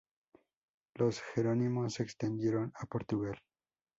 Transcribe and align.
Los 0.95 1.21
jerónimos 1.21 1.93
se 1.93 2.01
extendieron 2.01 2.71
a 2.75 2.87
Portugal. 2.87 3.37